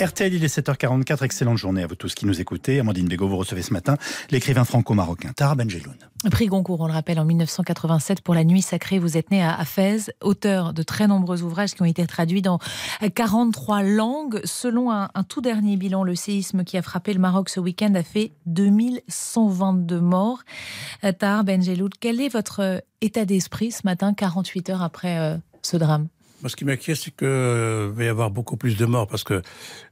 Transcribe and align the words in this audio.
RTL, 0.00 0.32
il 0.32 0.42
est 0.42 0.58
7h44. 0.58 1.22
Excellente 1.22 1.58
journée 1.58 1.82
à 1.82 1.86
vous 1.86 1.94
tous 1.94 2.14
qui 2.14 2.24
nous 2.24 2.40
écoutez. 2.40 2.80
Amandine 2.80 3.06
Bégaud, 3.06 3.28
vous 3.28 3.36
recevez 3.36 3.60
ce 3.60 3.72
matin 3.72 3.98
l'écrivain 4.30 4.64
franco-marocain 4.64 5.32
Tara 5.36 5.54
Benjeloun. 5.54 5.96
Prix 6.30 6.46
Goncourt, 6.46 6.80
on 6.80 6.86
le 6.86 6.92
rappelle, 6.92 7.20
en 7.20 7.26
1987 7.26 8.22
pour 8.22 8.34
La 8.34 8.44
Nuit 8.44 8.62
Sacrée. 8.62 8.98
Vous 8.98 9.18
êtes 9.18 9.30
né 9.30 9.42
à 9.44 9.62
Fès, 9.66 10.10
auteur 10.22 10.72
de 10.72 10.82
très 10.82 11.06
nombreux 11.06 11.42
ouvrages 11.42 11.74
qui 11.74 11.82
ont 11.82 11.86
été 11.86 12.06
traduits 12.06 12.40
dans 12.40 12.58
43 13.14 13.82
langues. 13.82 14.40
Selon 14.44 14.90
un, 14.90 15.08
tout 15.28 15.42
dernier 15.42 15.76
bilan, 15.76 16.04
le 16.04 16.14
séisme 16.14 16.64
qui 16.64 16.78
a 16.78 16.82
frappé 16.82 17.12
le 17.12 17.20
Maroc 17.20 17.50
ce 17.50 17.60
week-end 17.60 17.94
a 17.94 18.02
fait 18.02 18.32
2122 18.46 20.00
morts. 20.00 20.42
Euh, 21.04 21.12
Tahar 21.12 21.44
Benjeloun, 21.44 21.90
quel 22.00 22.20
est 22.20 22.30
votre 22.30 22.82
état 23.02 23.26
d'esprit 23.26 23.72
ce 23.72 23.82
matin, 23.84 24.14
48 24.14 24.70
heures 24.70 24.82
après 24.82 25.18
euh, 25.18 25.36
ce 25.60 25.76
drame? 25.76 26.08
Moi, 26.42 26.50
ce 26.50 26.56
qui 26.56 26.64
m'inquiète, 26.64 26.96
c'est 26.96 27.14
qu'il 27.14 27.28
va 27.28 28.04
y 28.04 28.08
avoir 28.08 28.30
beaucoup 28.30 28.56
plus 28.56 28.76
de 28.76 28.84
morts 28.84 29.06
parce 29.06 29.22
que 29.22 29.42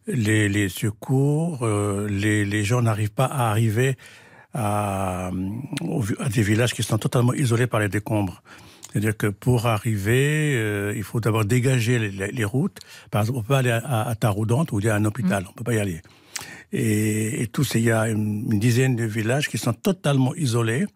les, 0.08 0.68
secours, 0.68 1.60
euh, 1.62 2.08
les, 2.08 2.64
gens 2.64 2.82
n'arrivent 2.82 3.12
pas 3.12 3.26
à 3.26 3.50
arriver 3.50 3.96
à, 4.52 5.30
des 6.34 6.42
villages 6.42 6.74
qui 6.74 6.82
sont 6.82 6.98
totalement 6.98 7.34
isolés 7.34 7.68
par 7.68 7.78
les 7.78 7.88
décombres. 7.88 8.42
C'est-à-dire 8.90 9.16
que 9.16 9.28
pour 9.28 9.66
arriver, 9.66 10.56
euh, 10.56 10.92
il 10.96 11.04
faut 11.04 11.20
d'abord 11.20 11.44
dégager 11.44 12.00
les, 12.00 12.44
routes. 12.44 12.78
Par 13.12 13.20
exemple, 13.22 13.38
on 13.38 13.42
peut 13.44 13.54
aller 13.54 13.70
à, 13.70 14.08
à 14.08 14.14
Taroudante 14.16 14.72
où 14.72 14.80
il 14.80 14.86
y 14.86 14.88
a 14.88 14.96
un 14.96 15.04
hôpital, 15.04 15.44
mmh. 15.44 15.46
on 15.50 15.52
peut 15.52 15.64
pas 15.64 15.74
y 15.74 15.78
aller. 15.78 16.02
Et, 16.72 17.42
et 17.42 17.46
tous, 17.46 17.76
il 17.76 17.82
y 17.82 17.92
a 17.92 18.08
une 18.08 18.58
dizaine 18.58 18.96
de 18.96 19.04
villages 19.04 19.48
qui 19.48 19.58
sont 19.58 19.72
totalement 19.72 20.34
isolés 20.34 20.86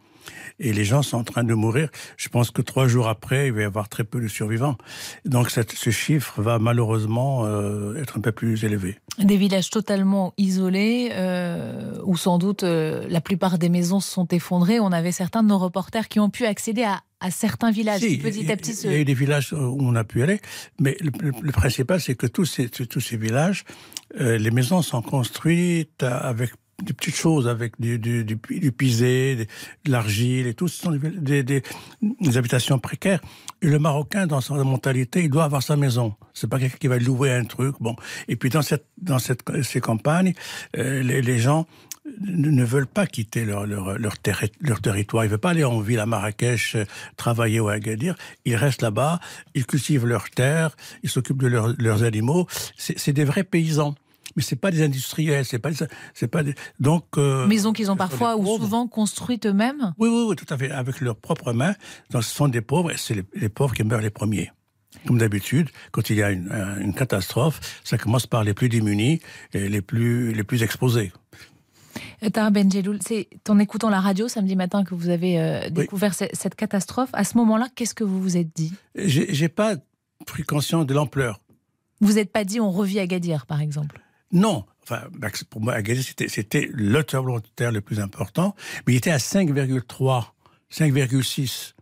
et 0.59 0.73
les 0.73 0.85
gens 0.85 1.03
sont 1.03 1.19
en 1.19 1.25
train 1.25 1.45
de 1.45 1.55
mourir. 1.55 1.89
Je 2.17 2.29
pense 2.29 2.51
que 2.51 2.63
trois 2.63 2.87
jours 2.87 3.09
après, 3.09 3.49
il 3.49 3.53
va 3.53 3.63
y 3.63 3.65
avoir 3.65 3.89
très 3.89 4.05
peu 4.05 4.21
de 4.21 4.29
survivants. 4.29 4.77
Donc 5.25 5.51
ce 5.51 5.91
chiffre 5.91 6.41
va 6.41 6.59
malheureusement 6.59 7.45
euh, 7.45 8.01
être 8.01 8.19
un 8.19 8.21
peu 8.21 8.33
plus 8.33 8.65
élevé. 8.65 8.99
Des 9.19 9.37
villages 9.37 9.71
totalement 9.71 10.33
isolés, 10.37 11.11
euh, 11.13 11.99
où 12.05 12.16
sans 12.16 12.38
doute 12.38 12.65
euh, 12.65 13.07
la 13.09 13.21
plupart 13.21 13.59
des 13.59 13.69
maisons 13.69 14.01
se 14.01 14.11
sont 14.11 14.27
effondrées. 14.29 14.80
On 14.80 14.93
avait 14.93 15.13
certains 15.13 15.43
de 15.43 15.49
nos 15.49 15.59
reporters 15.59 16.09
qui 16.09 16.21
ont 16.21 16.30
pu 16.30 16.46
accéder 16.46 16.85
à, 16.85 17.01
certains 17.30 17.71
villages. 17.71 18.02
petit 18.02 18.52
à 18.52 18.57
petit, 18.57 18.73
il 18.85 18.93
y 18.93 18.95
a 18.96 18.99
eu 18.99 19.05
des 19.07 19.15
villages 19.15 19.55
où 19.55 19.79
on 19.80 19.95
a 19.95 20.05
pu 20.05 20.23
aller, 20.23 20.41
mais 20.79 20.95
le, 21.01 21.52
principal, 21.52 21.99
c'est 21.99 22.16
que 22.16 22.27
tous 22.27 22.45
ces, 22.45 22.68
tous 22.68 23.01
ces 23.01 23.16
villages, 23.16 23.65
les 24.15 24.51
maisons 24.51 24.83
sont 24.83 25.01
construites 25.01 26.02
avec 26.02 26.51
des 26.83 26.93
petites 26.93 27.15
choses 27.15 27.47
avec 27.49 27.80
du, 27.80 27.99
du, 27.99 28.25
du, 28.25 28.39
du 28.51 28.73
pisé, 28.73 29.37
de 29.37 29.91
l'argile 29.91 30.47
et 30.47 30.55
tout. 30.55 30.69
Ce 30.69 30.83
sont 30.83 30.91
des, 30.91 31.43
des, 31.43 31.63
des, 32.03 32.37
habitations 32.37 32.79
précaires. 32.79 33.21
Et 33.63 33.69
le 33.69 33.79
Marocain, 33.79 34.27
dans 34.27 34.41
sa 34.41 34.55
mentalité, 34.55 35.23
il 35.23 35.30
doit 35.30 35.45
avoir 35.45 35.63
sa 35.63 35.77
maison. 35.77 36.15
C'est 36.33 36.49
pas 36.49 36.59
quelqu'un 36.59 36.79
qui 36.79 36.89
va 36.89 36.99
louer 36.99 37.33
un 37.33 37.45
truc. 37.45 37.77
Bon. 37.80 37.95
Et 38.29 38.37
puis 38.37 38.51
dans 38.51 38.63
cette, 38.63 38.87
dans 38.99 39.19
cette, 39.19 39.43
ces 39.63 39.80
campagnes, 39.80 40.35
euh, 40.77 41.02
les, 41.02 41.23
les, 41.23 41.39
gens 41.39 41.67
ne 42.21 42.65
veulent 42.65 42.87
pas 42.87 43.07
quitter 43.07 43.45
leur, 43.45 43.67
leur, 43.67 43.99
leur, 43.99 44.19
territoire. 44.19 45.25
Ils 45.25 45.29
ne 45.29 45.30
veulent 45.30 45.39
pas 45.39 45.51
aller 45.51 45.65
en 45.65 45.80
ville 45.80 46.01
à 46.01 46.07
Marrakech, 46.07 46.75
euh, 46.75 46.85
travailler 47.17 47.61
ou 47.61 47.69
à 47.69 47.75
Agadir. 47.75 48.17
Ils 48.45 48.57
restent 48.57 48.83
là-bas, 48.83 49.21
ils 49.55 49.65
cultivent 49.65 50.07
leurs 50.07 50.29
terres, 50.30 50.77
ils 51.02 51.11
s'occupent 51.11 51.43
de 51.43 51.49
leurs 51.49 52.02
animaux. 52.02 52.47
C'est 52.77 53.13
des 53.13 53.25
vrais 53.25 53.45
paysans 53.45 53.95
mais 54.37 54.43
c'est 54.43 54.57
pas 54.57 54.71
des 54.71 54.82
industriels, 54.82 55.45
c'est 55.45 55.59
pas, 55.59 55.71
c'est 56.13 56.29
pas 56.29 56.43
des, 56.43 56.54
donc. 56.80 57.04
Euh, 57.16 57.46
Maisons 57.46 57.73
qu'ils 57.73 57.90
ont 57.90 57.96
parfois 57.96 58.37
ou 58.37 58.46
souvent 58.57 58.87
construites 58.87 59.46
eux-mêmes? 59.46 59.95
Oui, 59.99 60.09
oui, 60.09 60.24
oui, 60.29 60.37
tout 60.37 60.52
à 60.52 60.59
fait, 60.59 60.71
avec 60.71 61.01
leurs 61.01 61.16
propres 61.16 61.52
mains. 61.52 61.74
Donc, 62.10 62.24
ce 62.24 62.35
sont 62.35 62.49
des 62.49 62.60
pauvres, 62.60 62.90
et 62.90 62.96
c'est 62.96 63.24
les, 63.35 63.49
pauvres 63.49 63.74
qui 63.74 63.85
meurent 63.85 64.00
les 64.00 64.10
premiers. 64.10 64.50
Comme 65.06 65.19
d'habitude, 65.19 65.69
quand 65.91 66.09
il 66.10 66.16
y 66.16 66.22
a 66.22 66.31
une, 66.31 66.50
une, 66.81 66.94
catastrophe, 66.94 67.81
ça 67.84 67.99
commence 67.99 68.27
par 68.27 68.44
les 68.44 68.55
plus 68.55 68.69
démunis 68.69 69.21
et 69.53 69.69
les 69.69 69.83
plus, 69.83 70.33
les 70.33 70.45
plus 70.45 70.62
exposés. 70.62 71.12
Tara 72.33 72.51
Benjeloul, 72.51 72.99
c'est 73.06 73.28
en 73.49 73.59
écoutant 73.59 73.91
la 73.91 74.01
radio 74.01 74.28
samedi 74.28 74.56
matin 74.56 74.84
que 74.84 74.95
vous 74.95 75.09
avez 75.09 75.39
euh, 75.39 75.69
découvert 75.71 76.15
cette 76.15 76.55
catastrophe. 76.55 77.11
À 77.12 77.25
ce 77.25 77.37
moment-là, 77.39 77.69
qu'est-ce 77.75 77.95
que 77.95 78.05
vous 78.05 78.21
vous 78.21 78.37
êtes 78.37 78.55
dit? 78.55 78.72
J'ai 78.95 79.49
pas 79.49 79.77
pris 80.27 80.43
conscience 80.43 80.87
de 80.87 80.95
l'ampleur. 80.95 81.41
Vous 82.01 82.15
n'êtes 82.15 82.33
pas 82.33 82.45
dit 82.45 82.61
on 82.61 82.71
revit 82.71 82.99
à 82.99 83.06
Gadir, 83.06 83.47
par 83.47 83.61
exemple? 83.61 84.01
Non. 84.33 84.65
Enfin, 84.83 85.03
pour 85.49 85.62
moi, 85.62 85.73
Agadir, 85.75 86.05
c'était 86.29 86.69
le 86.73 87.03
tremblement 87.05 87.39
de 87.39 87.47
terre 87.57 87.73
le 87.73 87.81
plus 87.81 88.01
important, 88.01 88.55
mais 88.87 88.93
il 88.93 88.97
était 88.97 89.11
à 89.11 89.17
5,3, 89.17 90.25
5,6 90.71 91.73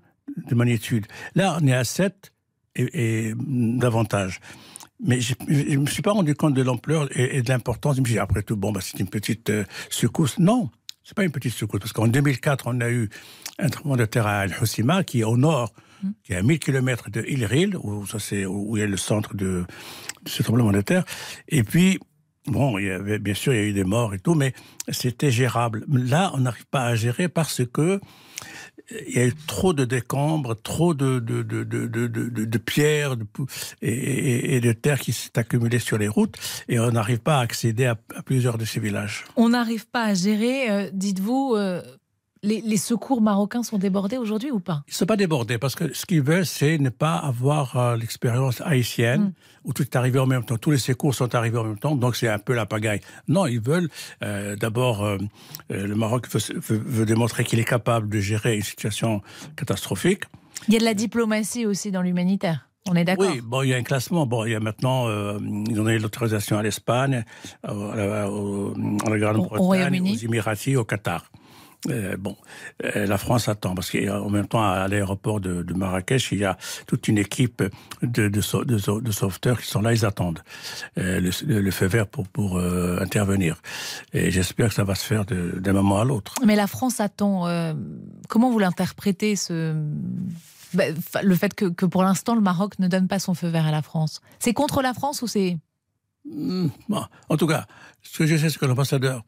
de 0.49 0.55
magnitude. 0.55 1.07
Là, 1.35 1.59
on 1.61 1.67
est 1.67 1.75
à 1.75 1.85
7 1.85 2.33
et, 2.77 3.33
davantage. 3.37 4.41
Mais 5.05 5.21
je 5.21 5.35
ne 5.49 5.79
me 5.79 5.87
suis 5.87 6.03
pas 6.03 6.13
rendu 6.13 6.37
compte 6.37 6.55
de 6.55 6.63
l'ampleur 6.63 7.09
et, 7.19 7.43
de 7.43 7.49
l'importance. 7.49 7.97
Je 7.97 8.03
me 8.03 8.07
suis 8.07 8.15
dit, 8.15 8.21
après 8.21 8.43
tout, 8.43 8.57
bon, 8.57 8.71
bah, 8.71 8.81
c'est 8.81 9.01
une 9.01 9.09
petite 9.09 9.51
euh, 9.51 9.65
secousse. 9.91 10.39
Non, 10.39 10.71
c'est 11.03 11.17
pas 11.17 11.25
une 11.25 11.33
petite 11.33 11.55
secousse, 11.55 11.81
parce 11.81 11.93
qu'en 11.93 12.07
2004, 12.07 12.69
on 12.69 12.81
a 12.81 12.89
eu 12.89 13.11
un 13.59 13.69
tremblement 13.69 13.97
de 13.97 14.05
terre 14.05 14.29
à 14.29 14.41
Al-Hossima, 14.41 15.03
qui 15.03 15.21
est 15.21 15.25
au 15.25 15.37
nord, 15.37 15.73
mmh. 16.03 16.09
qui 16.23 16.33
est 16.35 16.37
à 16.37 16.43
1000 16.43 16.61
km 16.61 17.11
de 17.11 17.25
Ilril, 17.27 17.77
où, 17.77 18.07
ça, 18.07 18.19
où 18.49 18.77
il 18.77 18.81
y 18.81 18.83
a 18.85 18.87
le 18.87 18.97
centre 18.97 19.35
de, 19.35 19.65
de 20.23 20.29
ce 20.29 20.45
tremblement 20.45 20.71
de 20.71 20.83
terre. 20.83 21.05
Et 21.49 21.65
puis, 21.65 21.99
Bon, 22.47 22.77
il 22.79 22.87
y 22.87 22.91
avait, 22.91 23.19
bien 23.19 23.35
sûr, 23.35 23.55
il 23.55 23.57
y 23.57 23.63
a 23.63 23.67
eu 23.67 23.73
des 23.73 23.85
morts 23.85 24.15
et 24.15 24.19
tout, 24.19 24.35
mais 24.35 24.53
c'était 24.89 25.31
gérable. 25.31 25.85
Là, 25.89 26.33
on 26.35 26.39
n'arrive 26.39 26.67
pas 26.67 26.85
à 26.85 26.95
gérer 26.95 27.29
parce 27.29 27.63
que 27.73 28.01
il 29.09 29.15
y 29.15 29.19
a 29.19 29.27
eu 29.27 29.35
trop 29.47 29.73
de 29.73 29.85
décombres, 29.85 30.61
trop 30.61 30.95
de, 30.95 31.19
de, 31.19 31.43
de, 31.43 31.65
de 31.65 32.59
pierres 32.59 33.17
et, 33.81 34.61
de 34.61 34.73
terre 34.73 34.99
qui 35.01 35.13
s'est 35.13 35.39
accumulée 35.39 35.79
sur 35.79 35.99
les 35.99 36.09
routes 36.09 36.37
et 36.69 36.79
on 36.79 36.91
n'arrive 36.91 37.21
pas 37.21 37.39
à 37.39 37.41
accéder 37.41 37.87
à, 37.87 37.97
plusieurs 38.25 38.59
de 38.59 38.65
ces 38.65 38.81
villages. 38.81 39.25
On 39.37 39.51
n'arrive 39.51 39.87
pas 39.89 40.05
à 40.05 40.15
gérer, 40.15 40.71
euh, 40.71 40.91
dites-vous, 40.93 41.55
euh, 41.57 41.83
les, 42.43 42.77
secours 42.77 43.21
marocains 43.21 43.63
sont 43.63 43.79
débordés 43.79 44.17
aujourd'hui 44.17 44.51
ou 44.51 44.61
pas? 44.61 44.83
Ils 44.89 44.93
ne 44.93 44.95
sont 44.95 45.07
pas 45.07 45.17
débordés 45.17 45.59
parce 45.59 45.75
que 45.75 45.95
ce 45.95 46.07
qu'ils 46.07 46.23
veulent, 46.23 46.47
c'est 46.47 46.79
ne 46.79 46.89
pas 46.89 47.17
avoir 47.17 47.77
euh, 47.77 47.97
l'expérience 47.97 48.61
haïtienne 48.61 49.23
hmm. 49.23 49.33
où 49.65 49.73
tout 49.73 49.83
est 49.83 49.97
arrivé 49.97 50.19
en 50.19 50.27
même 50.27 50.45
temps. 50.45 50.59
Tous 50.59 50.73
les 50.73 50.79
secours 50.79 51.15
sont 51.15 51.35
arrivés 51.35 51.59
en 51.59 51.65
même 51.65 51.79
temps, 51.79 51.95
donc 51.95 52.17
c'est 52.17 52.29
un 52.29 52.39
peu 52.39 52.55
la 52.55 52.67
pagaille. 52.67 53.01
Non, 53.29 53.47
ils 53.47 53.61
veulent 53.61 53.89
euh, 54.25 54.57
d'abord, 54.57 55.05
euh, 55.05 55.19
le 55.71 55.95
Maroc 55.95 56.29
veut, 56.29 57.07
démontrer 57.07 57.45
qu'il 57.45 57.61
est 57.61 57.65
capable 57.65 58.09
de 58.09 58.19
gérer 58.21 58.57
une 58.57 58.63
situation 58.63 59.23
catastrophique. 59.57 60.25
Il 60.69 60.75
y 60.75 60.77
a 60.77 60.81
de 60.81 60.85
la 60.85 60.95
diplomatie 60.95 61.67
aussi 61.67 61.91
dans 61.91 62.03
l'humanitaire. 62.03 62.69
On 62.89 62.97
est 62.97 63.05
d'accord? 63.05 63.29
Oui, 63.33 63.41
bon, 63.41 63.63
il 63.63 63.69
y 63.69 63.75
a 63.75 63.77
un 63.77 63.85
classement. 63.85 64.27
Bon, 64.27 64.45
il 64.45 64.51
y 64.51 64.55
a 64.57 64.61
maintenant, 64.61 65.09
ils 65.09 65.81
ont 65.81 65.85
donné 65.85 66.01
l'autorisation 66.01 66.59
à 66.59 66.65
l'Espagne, 66.65 67.25
à, 67.63 67.73
la 67.73 69.19
Grande-Bretagne, 69.19 70.03
aux 70.03 70.17
Émiratis, 70.17 70.77
au 70.77 70.85
Qatar. 70.85 71.31
Euh, 71.91 72.17
bon, 72.17 72.37
euh, 72.85 73.07
la 73.07 73.19
France 73.19 73.49
attend 73.49 73.75
parce 73.75 73.91
qu'en 73.91 74.31
même 74.31 74.47
temps 74.47 74.63
à 74.63 74.87
l'aéroport 74.87 75.41
de, 75.41 75.65
Marrakech, 75.75 76.31
il 76.31 76.39
y 76.39 76.45
a 76.45 76.57
toute 76.87 77.09
une 77.09 77.19
équipe 77.19 77.63
de, 78.03 78.29
de, 78.29 78.41
sauveteurs 78.41 79.61
qui 79.61 79.67
sont 79.67 79.83
là, 79.83 79.93
ils 79.93 80.07
attendent 80.07 80.43
euh, 80.99 81.21
le, 81.21 81.71
feu 81.73 81.87
vert 81.87 82.07
pour, 82.07 82.29
pour 82.29 82.59
intervenir. 82.59 83.61
Et 84.13 84.31
j'espère 84.31 84.69
que 84.69 84.75
ça 84.75 84.85
va 84.85 84.95
se 84.95 85.05
faire 85.05 85.25
d'un 85.25 85.73
moment 85.73 85.99
à 85.99 86.05
l'autre. 86.05 86.35
Mais 86.47 86.57
la 86.57 86.67
France 86.67 87.01
attend. 87.01 87.47
comment 88.29 88.51
vous 88.51 88.59
l'interprétez 88.59 89.37
ce 89.37 89.75
bah, 90.75 90.85
le 91.23 91.35
fait 91.35 91.53
que, 91.55 91.67
que 91.67 91.85
pour 91.85 92.03
l'instant 92.03 92.35
le 92.35 92.41
Maroc 92.41 92.79
ne 92.79 92.89
donne 92.89 93.07
pas 93.07 93.19
son 93.19 93.35
feu 93.35 93.49
vert 93.49 93.67
à 93.67 93.71
la 93.71 93.83
France? 93.83 94.21
C'est 94.39 94.55
contre 94.55 94.83
la 94.83 94.95
France 94.95 95.21
ou 95.23 95.27
c'est? 95.27 95.59
Hmm, 96.25 96.69
En 97.29 97.37
tout 97.37 97.49
cas, 97.49 97.67
ce 98.03 98.19
que 98.19 98.27
je 98.27 98.37
sais, 98.37 98.49
c'est 98.49 98.59
que 98.59 98.67
l'ambassadeur 98.67 99.25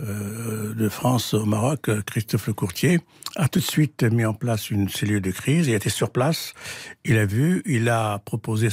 euh, 0.00 0.74
de 0.74 0.88
France 0.88 1.34
au 1.34 1.44
Maroc, 1.44 1.88
Christophe 2.04 2.48
Lecourtier, 2.48 3.00
a 3.36 3.48
tout 3.48 3.60
de 3.60 3.64
suite 3.64 4.02
mis 4.02 4.24
en 4.24 4.34
place 4.34 4.70
une 4.70 4.88
cellule 4.88 5.20
de 5.20 5.30
crise. 5.30 5.68
Il 5.68 5.74
était 5.74 5.90
sur 5.90 6.10
place, 6.10 6.54
il 7.04 7.16
a 7.16 7.26
vu, 7.26 7.62
il 7.66 7.88
a 7.88 8.18
proposé 8.18 8.68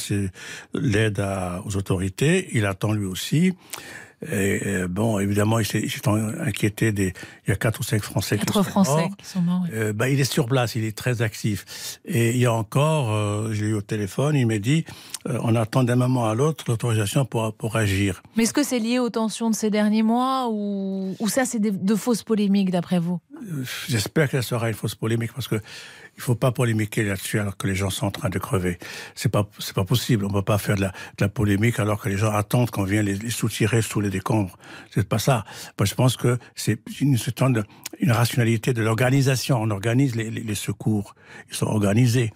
l'aide 0.74 1.24
aux 1.66 1.78
autorités, 1.78 2.50
il 2.54 2.66
attend 2.66 2.94
lui 2.94 3.06
aussi. 3.06 3.54
Et, 4.30 4.62
euh, 4.66 4.88
bon, 4.88 5.18
évidemment, 5.18 5.58
il 5.58 5.66
s'est 5.66 5.84
inquiété 6.40 6.92
des. 6.92 7.14
Il 7.48 7.50
y 7.50 7.54
a 7.54 7.56
quatre 7.56 7.80
ou 7.80 7.84
cinq 7.84 8.04
Français 8.04 8.38
qui 8.38 8.52
sont 8.52 8.64
Français 8.64 8.92
morts. 8.92 9.18
Qui 9.18 9.26
sont 9.26 9.42
morts 9.42 9.66
euh, 9.74 9.94
bah, 9.94 10.10
il 10.10 10.20
est 10.20 10.32
sur 10.32 10.46
place, 10.46 10.76
il 10.76 10.84
est 10.84 10.96
très 10.96 11.24
actif. 11.24 12.00
Et 12.06 12.32
il 12.32 12.38
y 12.38 12.46
a 12.46 12.54
encore, 12.54 13.12
euh, 13.12 13.52
j'ai 13.52 13.68
eu 13.68 13.74
au 13.74 13.82
téléphone, 13.82 14.36
il 14.36 14.46
m'a 14.46 14.60
dit, 14.60 14.86
euh, 15.28 15.40
on 15.42 15.56
attend 15.56 15.84
d'un 15.84 15.96
moment 15.96 16.30
à 16.30 16.36
l'autre 16.36 16.66
l'autorisation 16.68 17.26
pour 17.26 17.54
pour 17.54 17.76
agir. 17.76 18.22
Mais 18.38 18.44
est-ce 18.44 18.54
que 18.54 18.64
c'est 18.64 18.80
lié 18.80 19.00
aux 19.00 19.10
tensions 19.10 19.50
de 19.50 19.56
ces 19.56 19.72
derniers 19.72 20.04
mois 20.04 20.50
ou, 20.52 21.16
ou 21.20 21.28
ça, 21.28 21.46
c'est 21.46 21.60
de 21.60 21.96
fausses 21.96 22.24
polémiques 22.24 22.70
d'après 22.70 23.00
vous? 23.00 23.20
J'espère 23.90 24.30
qu'elle 24.30 24.44
sera 24.44 24.70
une 24.70 24.76
fausse 24.76 24.94
polémique 24.94 25.34
parce 25.34 25.48
que 25.48 25.56
il 26.22 26.24
faut 26.24 26.36
pas 26.36 26.52
polémiquer 26.52 27.02
là-dessus 27.02 27.40
alors 27.40 27.58
que 27.58 27.66
les 27.66 27.74
gens 27.74 27.90
sont 27.90 28.06
en 28.06 28.12
train 28.12 28.30
de 28.30 28.38
crever. 28.38 28.78
C'est 29.16 29.30
pas 29.30 29.50
c'est 29.58 29.74
pas 29.74 29.86
possible. 29.86 30.24
On 30.26 30.30
peut 30.30 30.44
pas 30.44 30.60
faire 30.60 30.76
de 30.76 30.82
la, 30.82 30.90
de 30.90 31.22
la 31.22 31.30
polémique 31.30 31.80
alors 31.80 32.00
que 32.00 32.10
les 32.10 32.18
gens 32.18 32.32
attendent 32.32 32.70
qu'on 32.70 32.84
vienne 32.84 33.08
les, 33.08 33.30
soutirer 33.32 33.82
sous 33.82 34.02
les 34.02 34.12
décombres. 34.12 34.56
C'est 34.92 35.08
pas 35.08 35.18
ça. 35.18 35.46
Moi, 35.80 35.88
je 35.88 35.96
pense 35.96 36.18
que 36.18 36.38
c'est 36.54 36.80
une, 37.00 37.18
une 38.00 38.12
rationalité 38.12 38.72
de 38.72 38.84
l'organisation. 38.84 39.60
On 39.60 39.72
organise 39.72 40.16
les, 40.16 40.30
les, 40.30 40.56
secours. 40.56 41.16
Ils 41.50 41.56
sont 41.56 41.66
organisés. 41.66 42.32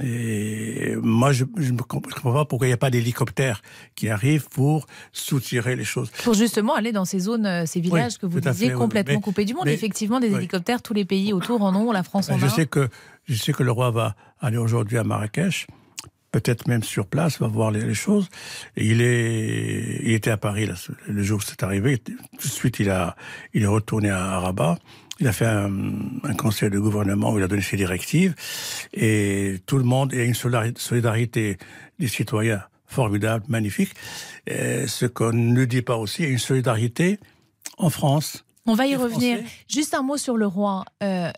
Et 0.00 0.94
moi, 1.02 1.32
je 1.32 1.44
ne 1.44 1.78
comprends 1.78 2.32
pas 2.32 2.44
pourquoi 2.44 2.68
il 2.68 2.70
n'y 2.70 2.74
a 2.74 2.78
pas 2.78 2.90
d'hélicoptères 2.90 3.60
qui 3.96 4.08
arrivent 4.08 4.48
pour 4.48 4.86
soutirer 5.12 5.74
les 5.74 5.84
choses. 5.84 6.10
Pour 6.22 6.34
justement 6.34 6.74
aller 6.76 6.92
dans 6.92 7.04
ces 7.04 7.18
zones, 7.18 7.44
euh, 7.44 7.66
ces 7.66 7.80
villages 7.80 8.18
que 8.18 8.26
vous 8.26 8.40
disiez 8.40 8.68
fait, 8.68 8.74
complètement 8.74 9.20
coupés 9.20 9.44
du 9.44 9.54
monde. 9.54 9.64
Mais, 9.64 9.74
Effectivement, 9.74 10.20
des 10.20 10.28
oui. 10.28 10.36
hélicoptères, 10.36 10.80
tous 10.80 10.94
les 10.94 11.04
pays 11.04 11.32
autour 11.32 11.62
en 11.62 11.74
ont, 11.74 11.90
la 11.90 12.04
France 12.04 12.30
en 12.30 12.38
je 12.38 12.46
a. 12.46 12.48
Sais 12.48 12.66
que, 12.66 12.88
je 13.26 13.34
sais 13.34 13.52
que 13.52 13.64
le 13.64 13.72
roi 13.72 13.90
va 13.90 14.14
aller 14.40 14.58
aujourd'hui 14.58 14.96
à 14.96 15.04
Marrakech 15.04 15.66
peut-être 16.32 16.68
même 16.68 16.84
sur 16.84 17.06
place, 17.06 17.40
va 17.40 17.48
voir 17.48 17.70
les, 17.70 17.84
les, 17.84 17.94
choses. 17.94 18.28
Et 18.76 18.86
il 18.86 19.02
est, 19.02 20.00
il 20.02 20.12
était 20.12 20.30
à 20.30 20.36
Paris 20.36 20.66
là, 20.66 20.74
le 21.08 21.22
jour 21.22 21.38
où 21.38 21.42
c'est 21.42 21.62
arrivé. 21.62 21.98
Tout 21.98 22.12
de 22.38 22.42
suite, 22.42 22.78
il 22.78 22.88
a, 22.90 23.16
il 23.52 23.64
est 23.64 23.66
retourné 23.66 24.10
à 24.10 24.38
Rabat. 24.38 24.78
Il 25.20 25.28
a 25.28 25.32
fait 25.32 25.46
un, 25.46 25.70
un, 26.24 26.34
conseil 26.34 26.70
de 26.70 26.78
gouvernement 26.78 27.32
où 27.32 27.38
il 27.38 27.44
a 27.44 27.48
donné 27.48 27.62
ses 27.62 27.76
directives 27.76 28.34
et 28.92 29.60
tout 29.66 29.78
le 29.78 29.84
monde, 29.84 30.10
il 30.12 30.18
y 30.18 30.22
a 30.22 30.24
une 30.24 30.34
solidarité 30.34 31.58
des 31.98 32.08
citoyens 32.08 32.62
formidable, 32.90 33.44
magnifique. 33.48 33.94
Et 34.46 34.86
ce 34.86 35.06
qu'on 35.06 35.32
ne 35.32 35.64
dit 35.64 35.82
pas 35.82 35.96
aussi, 35.96 36.22
il 36.22 36.24
y 36.26 36.28
a 36.28 36.32
une 36.32 36.38
solidarité 36.38 37.18
en 37.78 37.88
France. 37.88 38.44
On 38.66 38.74
va 38.74 38.86
y 38.86 38.96
revenir. 38.96 39.38
Français. 39.38 39.54
Juste 39.68 39.94
un 39.94 40.02
mot 40.02 40.16
sur 40.16 40.36
le 40.36 40.46
roi. 40.46 40.84
Euh, 41.02 41.30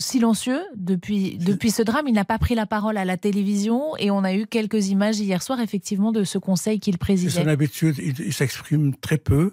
silencieux 0.00 0.60
depuis, 0.74 1.38
depuis 1.38 1.70
ce 1.70 1.82
drame. 1.82 2.08
Il 2.08 2.14
n'a 2.14 2.24
pas 2.24 2.38
pris 2.38 2.54
la 2.54 2.66
parole 2.66 2.96
à 2.96 3.04
la 3.04 3.16
télévision 3.16 3.96
et 3.98 4.10
on 4.10 4.24
a 4.24 4.34
eu 4.34 4.46
quelques 4.46 4.88
images 4.88 5.20
hier 5.20 5.42
soir, 5.42 5.60
effectivement, 5.60 6.10
de 6.10 6.24
ce 6.24 6.38
conseil 6.38 6.80
qu'il 6.80 6.98
présidait. 6.98 7.30
C'est 7.30 7.42
son 7.42 7.48
habitude, 7.48 7.96
il, 7.98 8.18
il 8.18 8.32
s'exprime 8.32 8.96
très 8.96 9.18
peu, 9.18 9.52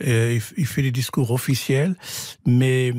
il, 0.00 0.42
il, 0.56 0.66
fait 0.66 0.82
des 0.82 0.90
discours 0.90 1.30
officiels, 1.30 1.96
mais 2.44 2.92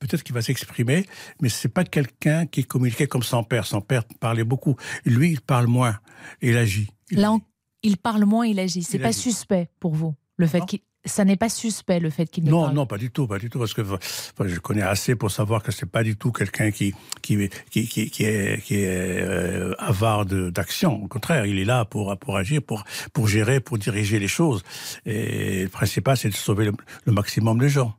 peut-être 0.00 0.22
qu'il 0.22 0.34
va 0.34 0.42
s'exprimer, 0.42 1.06
mais 1.40 1.48
c'est 1.48 1.68
pas 1.68 1.84
quelqu'un 1.84 2.46
qui 2.46 2.64
communiquait 2.64 3.06
comme 3.06 3.22
son 3.22 3.44
père. 3.44 3.66
Son 3.66 3.80
père 3.80 4.04
parlait 4.18 4.44
beaucoup. 4.44 4.76
Lui, 5.04 5.30
il 5.30 5.40
parle 5.40 5.66
moins 5.66 5.98
et 6.42 6.50
il 6.50 6.56
agit. 6.56 6.88
Il 7.10 7.20
Là, 7.20 7.36
il 7.82 7.96
parle 7.96 8.24
moins, 8.24 8.46
il 8.46 8.58
agit. 8.58 8.82
C'est 8.82 8.98
pas 8.98 9.08
agit. 9.08 9.20
suspect 9.20 9.70
pour 9.78 9.94
vous, 9.94 10.14
le 10.36 10.46
fait 10.46 10.64
qu'il 10.66 10.80
ça 11.04 11.24
n'est 11.24 11.36
pas 11.36 11.48
suspect 11.48 11.98
le 11.98 12.10
fait 12.10 12.26
qu'il 12.26 12.44
non 12.44 12.62
parle. 12.64 12.74
non 12.74 12.86
pas 12.86 12.98
du 12.98 13.10
tout 13.10 13.26
pas 13.26 13.38
du 13.38 13.48
tout 13.48 13.58
parce 13.58 13.72
que 13.72 13.80
enfin, 13.80 13.98
je 14.46 14.58
connais 14.60 14.82
assez 14.82 15.14
pour 15.14 15.30
savoir 15.30 15.62
que 15.62 15.72
c'est 15.72 15.86
pas 15.90 16.02
du 16.02 16.16
tout 16.16 16.30
quelqu'un 16.30 16.70
qui 16.70 16.94
qui 17.22 17.48
qui 17.70 17.86
qui, 17.88 18.10
qui 18.10 18.24
est 18.24 18.62
qui 18.62 18.76
est 18.76 19.22
euh, 19.22 19.74
avare 19.78 20.26
d'action. 20.26 21.02
Au 21.04 21.08
contraire 21.08 21.46
il 21.46 21.58
est 21.58 21.64
là 21.64 21.84
pour 21.84 22.16
pour 22.18 22.36
agir 22.36 22.60
pour 22.62 22.84
pour 23.12 23.28
gérer 23.28 23.60
pour 23.60 23.78
diriger 23.78 24.18
les 24.18 24.28
choses. 24.28 24.62
Et 25.06 25.62
le 25.64 25.68
principal 25.68 26.16
c'est 26.16 26.28
de 26.28 26.34
sauver 26.34 26.66
le, 26.66 26.72
le 27.04 27.12
maximum 27.12 27.58
de 27.58 27.68
gens 27.68 27.94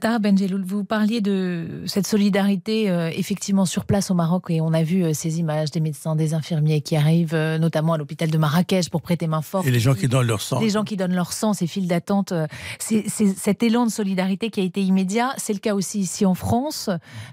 Tara 0.00 0.18
Benjeloul, 0.18 0.62
vous 0.62 0.84
parliez 0.84 1.22
de 1.22 1.82
cette 1.86 2.06
solidarité 2.06 2.90
euh, 2.90 3.10
effectivement 3.14 3.64
sur 3.64 3.86
place 3.86 4.10
au 4.10 4.14
Maroc 4.14 4.50
et 4.50 4.60
on 4.60 4.74
a 4.74 4.82
vu 4.82 5.02
euh, 5.02 5.14
ces 5.14 5.40
images 5.40 5.70
des 5.70 5.80
médecins, 5.80 6.16
des 6.16 6.34
infirmiers 6.34 6.82
qui 6.82 6.96
arrivent 6.96 7.34
euh, 7.34 7.58
notamment 7.58 7.94
à 7.94 7.98
l'hôpital 7.98 8.30
de 8.30 8.36
Marrakech 8.36 8.90
pour 8.90 9.00
prêter 9.00 9.26
main 9.26 9.40
forte. 9.40 9.66
Et 9.66 9.70
les 9.70 9.80
gens 9.80 9.94
qui 9.94 10.06
donnent 10.06 10.26
leur 10.26 10.42
sang. 10.42 10.60
Les 10.60 10.68
gens 10.68 10.84
qui 10.84 10.98
donnent 10.98 11.14
leur 11.14 11.32
sang, 11.32 11.54
ces 11.54 11.66
files 11.66 11.88
d'attente. 11.88 12.32
Euh, 12.32 12.46
c'est 12.78 13.08
cet 13.08 13.62
élan 13.62 13.86
de 13.86 13.90
solidarité 13.90 14.50
qui 14.50 14.60
a 14.60 14.64
été 14.64 14.82
immédiat. 14.82 15.32
C'est 15.38 15.54
le 15.54 15.58
cas 15.60 15.74
aussi 15.74 16.00
ici 16.00 16.26
en 16.26 16.34
France. 16.34 16.90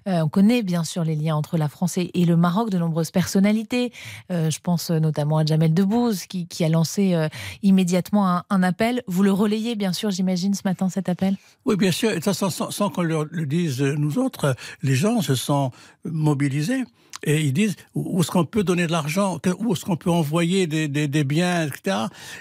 Euh, 0.07 0.21
on 0.21 0.29
connaît 0.29 0.63
bien 0.63 0.85
sûr 0.85 1.03
les 1.03 1.15
liens 1.15 1.35
entre 1.35 1.57
la 1.57 1.67
France 1.67 1.97
et, 1.97 2.11
et 2.13 2.23
le 2.23 2.37
Maroc, 2.37 2.69
de 2.69 2.77
nombreuses 2.77 3.11
personnalités. 3.11 3.91
Euh, 4.31 4.49
je 4.49 4.59
pense 4.59 4.89
notamment 4.89 5.39
à 5.39 5.45
Jamel 5.45 5.73
Debbouze 5.73 6.25
qui, 6.25 6.47
qui 6.47 6.63
a 6.63 6.69
lancé 6.69 7.13
euh, 7.13 7.27
immédiatement 7.61 8.29
un, 8.29 8.43
un 8.49 8.63
appel. 8.63 9.03
Vous 9.07 9.23
le 9.23 9.33
relayez 9.33 9.75
bien 9.75 9.91
sûr, 9.91 10.11
j'imagine, 10.11 10.53
ce 10.53 10.61
matin 10.63 10.87
cet 10.87 11.09
appel? 11.09 11.35
Oui, 11.65 11.75
bien 11.75 11.91
sûr. 11.91 12.11
Et 12.11 12.21
sans, 12.37 12.49
sans, 12.49 12.71
sans 12.71 12.89
qu'on 12.89 13.01
le, 13.01 13.27
le 13.31 13.45
dise 13.45 13.81
nous 13.81 14.19
autres, 14.19 14.55
les 14.83 14.95
gens 14.95 15.21
se 15.21 15.35
sont 15.35 15.71
mobilisés 16.05 16.83
et 17.23 17.41
ils 17.41 17.53
disent 17.53 17.75
où 17.95 18.21
est-ce 18.21 18.29
qu'on 18.29 18.45
peut 18.45 18.63
donner 18.63 18.85
de 18.85 18.91
l'argent, 18.91 19.39
où 19.59 19.73
est-ce 19.73 19.83
qu'on 19.83 19.97
peut 19.97 20.11
envoyer 20.11 20.67
des, 20.67 20.87
des, 20.87 21.07
des 21.07 21.23
biens, 21.23 21.65
etc. 21.65 21.97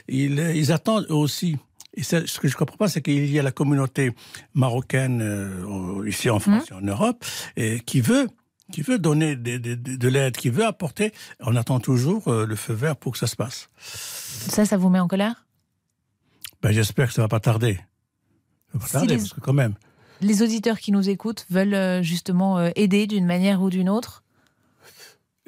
Ils, 0.08 0.38
ils 0.54 0.70
attendent 0.72 1.06
aussi. 1.08 1.56
Et 1.94 2.02
ce 2.02 2.38
que 2.38 2.46
je 2.46 2.54
ne 2.54 2.58
comprends 2.58 2.76
pas, 2.76 2.88
c'est 2.88 3.00
qu'il 3.00 3.30
y 3.30 3.38
a 3.38 3.42
la 3.42 3.52
communauté 3.52 4.12
marocaine 4.52 5.22
euh, 5.22 6.06
ici 6.06 6.28
en 6.28 6.40
France 6.40 6.70
mmh. 6.70 6.74
et 6.74 6.76
en 6.76 6.82
Europe 6.82 7.24
et 7.56 7.80
qui 7.80 8.02
veut 8.02 8.28
qui 8.72 8.82
veut 8.82 8.98
donner 8.98 9.36
de, 9.36 9.58
de, 9.58 9.74
de, 9.76 9.96
de 9.96 10.08
l'aide, 10.08 10.36
qui 10.36 10.50
veut 10.50 10.66
apporter. 10.66 11.12
On 11.40 11.54
attend 11.54 11.78
toujours 11.80 12.26
euh, 12.26 12.44
le 12.44 12.56
feu 12.56 12.74
vert 12.74 12.96
pour 12.96 13.12
que 13.12 13.18
ça 13.18 13.28
se 13.28 13.36
passe. 13.36 13.70
Ça, 13.78 14.66
ça 14.66 14.76
vous 14.76 14.90
met 14.90 14.98
en 14.98 15.06
colère? 15.08 15.46
Ben, 16.62 16.72
J'espère 16.72 17.06
que 17.06 17.14
ça 17.14 17.22
ne 17.22 17.24
va 17.24 17.28
pas 17.28 17.40
tarder. 17.40 17.76
Ça 17.76 18.74
va 18.74 18.80
pas 18.80 18.86
si 18.86 18.92
tarder, 18.92 19.14
les... 19.14 19.16
parce 19.18 19.32
que 19.32 19.40
quand 19.40 19.52
même 19.52 19.74
les 20.20 20.42
auditeurs 20.42 20.78
qui 20.78 20.92
nous 20.92 21.08
écoutent 21.08 21.46
veulent 21.50 21.74
euh, 21.74 22.02
justement 22.02 22.58
euh, 22.58 22.70
aider 22.76 23.06
d'une 23.06 23.26
manière 23.26 23.62
ou 23.62 23.70
d'une 23.70 23.88
autre? 23.88 24.22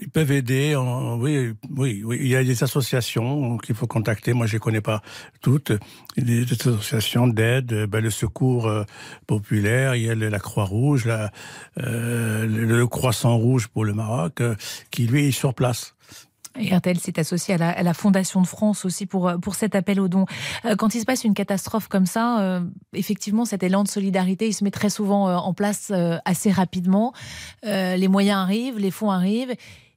Ils 0.00 0.10
peuvent 0.10 0.30
aider. 0.30 0.76
Oui, 0.76 1.54
oui, 1.76 2.02
oui, 2.04 2.18
il 2.20 2.28
y 2.28 2.36
a 2.36 2.44
des 2.44 2.62
associations 2.62 3.58
qu'il 3.58 3.74
faut 3.74 3.88
contacter. 3.88 4.32
Moi, 4.32 4.46
je 4.46 4.54
ne 4.54 4.60
connais 4.60 4.80
pas 4.80 5.02
toutes. 5.40 5.72
Des 6.16 6.44
associations 6.52 7.26
d'aide, 7.26 7.86
ben, 7.86 8.00
le 8.00 8.10
secours 8.10 8.68
euh, 8.68 8.84
populaire, 9.26 9.96
il 9.96 10.04
y 10.04 10.10
a 10.10 10.14
la 10.14 10.38
Croix-Rouge, 10.38 11.08
euh, 11.78 12.46
le, 12.46 12.86
Croissant 12.86 13.36
Rouge 13.36 13.66
pour 13.66 13.84
le 13.84 13.92
Maroc, 13.92 14.40
euh, 14.40 14.54
qui 14.92 15.08
lui 15.08 15.26
est 15.26 15.32
sur 15.32 15.52
place. 15.52 15.96
Et 16.58 16.74
RTL 16.74 16.98
s'est 16.98 17.18
associé 17.18 17.54
à 17.54 17.58
la, 17.58 17.70
à 17.70 17.82
la, 17.82 17.94
Fondation 17.94 18.40
de 18.42 18.46
France 18.46 18.84
aussi 18.84 19.06
pour, 19.06 19.32
pour 19.40 19.54
cet 19.54 19.74
appel 19.74 20.00
aux 20.00 20.08
dons. 20.08 20.26
Euh, 20.64 20.76
quand 20.76 20.94
il 20.94 21.00
se 21.00 21.04
passe 21.04 21.24
une 21.24 21.34
catastrophe 21.34 21.88
comme 21.88 22.06
ça, 22.06 22.40
euh, 22.40 22.60
effectivement, 22.92 23.44
cet 23.44 23.62
élan 23.62 23.82
de 23.82 23.88
solidarité, 23.88 24.48
il 24.48 24.52
se 24.52 24.64
met 24.64 24.70
très 24.70 24.90
souvent 24.90 25.28
euh, 25.28 25.36
en 25.36 25.54
place 25.54 25.90
euh, 25.90 26.18
assez 26.24 26.50
rapidement. 26.50 27.12
Euh, 27.66 27.96
les 27.96 28.08
moyens 28.08 28.38
arrivent, 28.38 28.78
les 28.78 28.90
fonds 28.90 29.10
arrivent, 29.10 29.54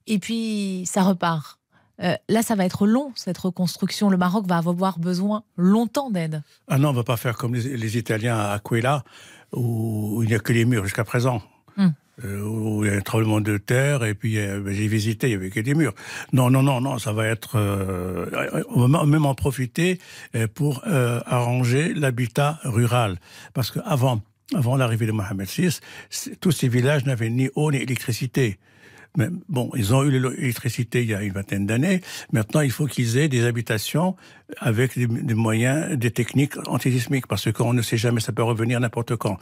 et 0.08 0.20
puis 0.20 0.84
ça 0.86 1.04
repart. 1.04 1.60
Euh, 2.02 2.16
là, 2.30 2.42
ça 2.42 2.56
va 2.56 2.66
être 2.66 2.88
long, 2.88 3.12
cette 3.16 3.38
reconstruction. 3.38 4.10
Le 4.10 4.18
Maroc 4.18 4.48
va 4.48 4.58
avoir 4.58 4.98
besoin 4.98 5.44
longtemps 5.56 6.10
d'aide. 6.10 6.42
Ah 6.68 6.78
non, 6.78 6.90
on 6.90 6.92
ne 6.92 6.98
va 6.98 7.04
pas 7.04 7.18
faire 7.18 7.38
comme 7.38 7.54
les, 7.54 7.78
les 7.78 7.98
Italiens 7.98 8.38
à 8.38 8.54
Aquila, 8.54 9.04
où, 9.54 10.24
il 10.24 10.30
n'y 10.30 10.36
a 10.36 10.40
que 10.40 10.54
les 10.54 10.66
murs 10.66 10.84
jusqu'à 10.84 11.04
présent. 11.04 11.42
Hum 11.78 11.88
euh, 11.88 11.92
où 12.24 12.84
il 12.84 12.92
y 12.92 12.94
a 12.94 12.98
un 12.98 13.02
tremblement 13.02 13.42
de 13.42 13.58
terre 13.58 14.04
et 14.04 14.14
puis 14.14 14.38
euh, 14.38 14.62
j'ai 14.72 14.88
visité, 14.88 15.28
il 15.28 15.32
y 15.32 15.36
avait 15.36 15.50
que 15.50 15.60
des 15.60 15.74
murs. 15.74 15.94
Non, 16.34 16.50
non, 16.50 16.64
non, 16.64 16.82
non, 16.82 16.98
ça 16.98 17.12
va 17.12 17.28
être, 17.28 17.58
euh, 17.58 18.64
on 18.70 18.88
va 18.88 19.06
même 19.06 19.26
en 19.26 19.36
profiter 19.36 20.00
euh, 20.36 20.48
pour 20.54 20.84
euh, 20.88 21.20
arranger 21.26 21.94
l'habitat 21.94 22.60
rural, 22.64 23.20
parce 23.54 23.72
que 23.72 23.80
avant, 23.86 24.22
avant 24.56 24.76
l'arrivée 24.76 25.06
de 25.06 25.12
Mohamed 25.12 25.48
VI, 25.48 25.80
tous 26.40 26.52
ces 26.52 26.68
villages 26.68 27.06
n'avaient 27.06 27.30
ni 27.30 27.50
eau 27.56 27.72
ni 27.72 27.78
électricité. 27.78 28.60
Mais 29.18 29.28
bon, 29.50 29.70
ils 29.76 29.94
ont 29.94 30.04
eu 30.04 30.12
l'électricité 30.12 31.02
il 31.02 31.10
y 31.10 31.14
a 31.14 31.22
une 31.22 31.34
vingtaine 31.34 31.66
d'années. 31.66 32.02
Maintenant, 32.32 32.62
il 32.62 32.72
faut 32.72 32.86
qu'ils 32.86 33.18
aient 33.18 33.28
des 33.28 33.46
habitations 33.46 34.16
avec 34.58 34.98
des, 34.98 35.34
moyens, 35.34 35.98
des 35.98 36.12
techniques 36.12 36.56
antisismiques, 36.68 37.28
parce 37.28 37.52
qu'on 37.52 37.74
ne 37.74 37.82
sait 37.82 37.98
jamais, 37.98 38.22
ça 38.22 38.32
peut 38.32 38.44
revenir 38.44 38.80
n'importe 38.80 39.16
quand. 39.16 39.38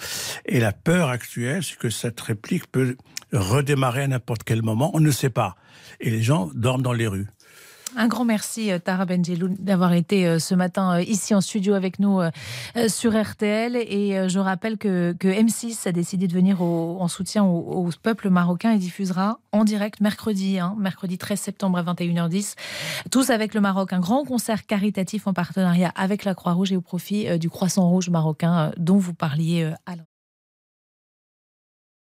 Et 0.45 0.59
la 0.59 0.71
peur 0.71 1.09
actuelle, 1.09 1.63
c'est 1.63 1.77
que 1.77 1.89
cette 1.89 2.19
réplique 2.19 2.71
peut 2.71 2.95
redémarrer 3.31 4.03
à 4.03 4.07
n'importe 4.07 4.43
quel 4.43 4.63
moment. 4.63 4.91
On 4.95 4.99
ne 4.99 5.11
sait 5.11 5.29
pas. 5.29 5.55
Et 5.99 6.09
les 6.09 6.23
gens 6.23 6.49
dorment 6.55 6.81
dans 6.81 6.93
les 6.93 7.07
rues. 7.07 7.27
Un 8.01 8.07
grand 8.07 8.23
merci 8.23 8.71
euh, 8.71 8.79
Tara 8.79 9.03
Benjelou 9.03 9.49
d'avoir 9.59 9.91
été 9.91 10.25
euh, 10.25 10.39
ce 10.39 10.55
matin 10.55 10.93
euh, 10.93 11.01
ici 11.01 11.35
en 11.35 11.41
studio 11.41 11.73
avec 11.73 11.99
nous 11.99 12.21
sur 12.87 13.21
RTL 13.21 13.75
et 13.75 14.29
je 14.29 14.39
rappelle 14.39 14.77
que, 14.77 15.13
que 15.19 15.27
M6 15.27 15.85
a 15.85 15.91
décidé 15.91 16.27
de 16.27 16.33
venir 16.33 16.61
en 16.61 17.07
soutien 17.09 17.43
au, 17.43 17.57
au, 17.57 17.89
peuple 18.01 18.29
marocain 18.29 18.71
et 18.71 18.77
diffusera 18.77 19.39
en 19.51 19.65
direct 19.65 19.99
mercredi, 19.99 20.59
hein, 20.59 20.75
mercredi 20.79 21.17
13 21.17 21.39
septembre 21.39 21.77
à 21.77 21.83
21h10, 21.83 22.55
tous 23.11 23.31
avec 23.31 23.53
le 23.53 23.59
Maroc, 23.59 23.91
un 23.91 23.99
grand 23.99 24.23
concert 24.23 24.65
caritatif 24.65 25.27
en 25.27 25.33
partenariat 25.33 25.91
avec 25.95 26.23
la 26.23 26.35
Croix-Rouge 26.35 26.71
et 26.71 26.77
au 26.77 26.81
profit 26.81 27.37
du 27.37 27.49
Croissant 27.49 27.89
Rouge 27.89 28.09
marocain 28.09 28.71
dont 28.77 28.97
vous 28.97 29.13
parliez 29.13 29.73
à 29.85 29.95